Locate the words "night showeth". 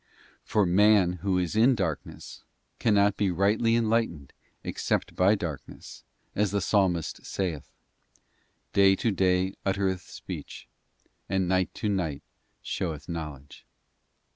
11.87-13.07